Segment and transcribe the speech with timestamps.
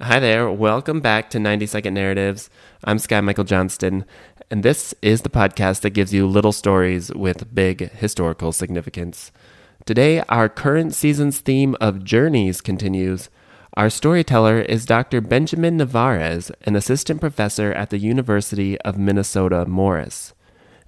[0.00, 0.50] Hi there.
[0.50, 2.50] Welcome back to 90 Second Narratives.
[2.82, 4.04] I'm Sky Michael Johnston,
[4.50, 9.30] and this is the podcast that gives you little stories with big historical significance.
[9.86, 13.30] Today, our current season's theme of journeys continues.
[13.74, 15.20] Our storyteller is Dr.
[15.20, 20.34] Benjamin Narváez, an assistant professor at the University of Minnesota Morris.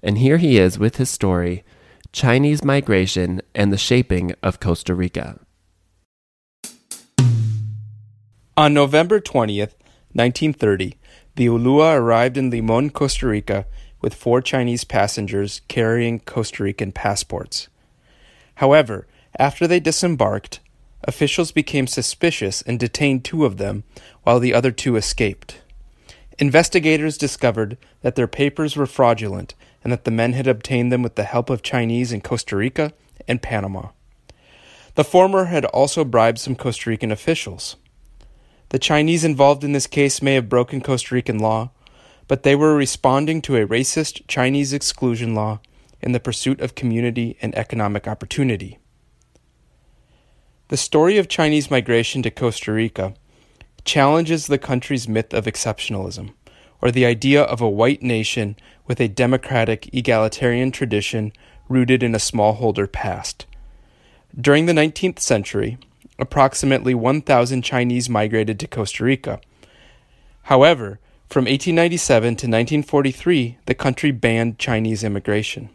[0.03, 1.63] And here he is with his story
[2.11, 5.39] Chinese Migration and the Shaping of Costa Rica.
[8.57, 9.75] On November 20th,
[10.13, 10.97] 1930,
[11.35, 13.67] the Ulua arrived in Limon, Costa Rica
[14.01, 17.67] with four Chinese passengers carrying Costa Rican passports.
[18.55, 19.05] However,
[19.37, 20.59] after they disembarked,
[21.03, 23.83] officials became suspicious and detained two of them
[24.23, 25.61] while the other two escaped.
[26.39, 29.53] Investigators discovered that their papers were fraudulent
[29.83, 32.91] and that the men had obtained them with the help of Chinese in Costa Rica
[33.27, 33.89] and Panama.
[34.95, 37.75] The former had also bribed some Costa Rican officials.
[38.69, 41.71] The Chinese involved in this case may have broken Costa Rican law,
[42.27, 45.61] but they were responding to a racist Chinese exclusion law
[46.01, 48.77] in the pursuit of community and economic opportunity.
[50.67, 53.13] The story of Chinese migration to Costa Rica
[53.85, 56.33] challenges the country's myth of exceptionalism,
[56.81, 61.31] or the idea of a white nation with a democratic, egalitarian tradition
[61.69, 63.45] rooted in a smallholder past.
[64.39, 65.77] During the 19th century,
[66.19, 69.39] approximately 1,000 Chinese migrated to Costa Rica.
[70.43, 75.69] However, from 1897 to 1943, the country banned Chinese immigration.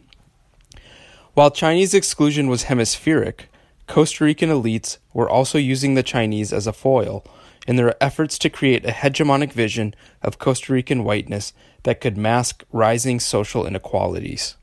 [1.35, 3.49] While Chinese exclusion was hemispheric,
[3.87, 7.23] Costa Rican elites were also using the Chinese as a foil
[7.67, 12.63] in their efforts to create a hegemonic vision of Costa Rican whiteness that could mask
[12.71, 14.55] rising social inequalities.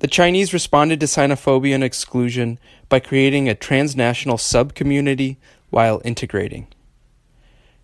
[0.00, 5.36] The Chinese responded to xenophobia and exclusion by creating a transnational subcommunity
[5.68, 6.68] while integrating.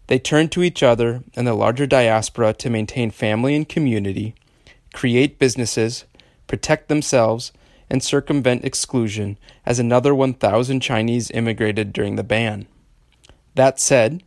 [0.06, 4.34] They turned to each other and the larger diaspora to maintain family and community,
[4.94, 6.06] create businesses,
[6.46, 7.52] protect themselves,
[7.90, 12.66] and circumvent exclusion as another 1,000 Chinese immigrated during the ban.
[13.56, 14.22] That said,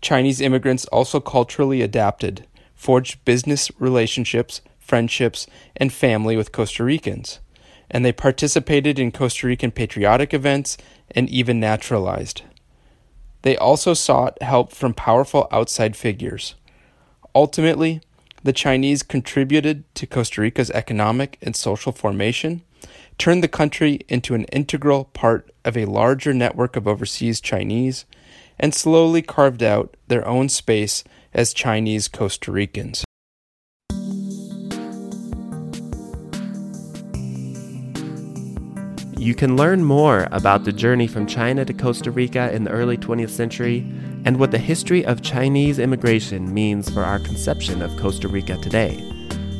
[0.00, 2.44] Chinese immigrants also culturally adapted,
[2.74, 7.38] forged business relationships friendships, and family with Costa Ricans,
[7.90, 10.76] and they participated in Costa Rican patriotic events
[11.10, 12.42] and even naturalized.
[13.42, 16.54] They also sought help from powerful outside figures.
[17.34, 18.00] Ultimately,
[18.42, 22.62] the Chinese contributed to Costa Rica's economic and social formation,
[23.16, 28.04] turned the country into an integral part of a larger network of overseas Chinese,
[28.58, 33.04] and slowly carved out their own space as Chinese Costa Ricans.
[39.18, 42.96] You can learn more about the journey from China to Costa Rica in the early
[42.96, 43.84] 20th century
[44.24, 48.96] and what the history of Chinese immigration means for our conception of Costa Rica today.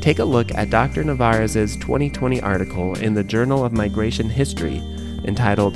[0.01, 1.03] Take a look at Dr.
[1.03, 4.77] Narváez's 2020 article in the Journal of Migration History
[5.25, 5.75] entitled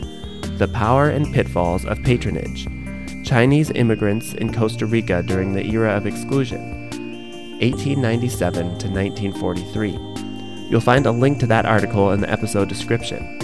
[0.58, 2.68] The Power and Pitfalls of Patronage
[3.24, 6.88] Chinese Immigrants in Costa Rica During the Era of Exclusion,
[7.58, 9.90] 1897 to 1943.
[10.70, 13.41] You'll find a link to that article in the episode description.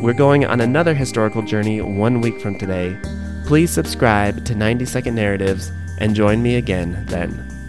[0.00, 2.96] We're going on another historical journey one week from today.
[3.44, 7.59] Please subscribe to 90 Second Narratives and join me again then.